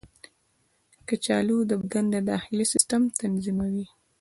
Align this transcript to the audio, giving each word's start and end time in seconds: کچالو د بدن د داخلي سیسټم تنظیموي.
کچالو 1.07 1.57
د 1.69 1.71
بدن 1.81 2.05
د 2.13 2.15
داخلي 2.31 2.65
سیسټم 2.73 3.01
تنظیموي. 3.19 3.85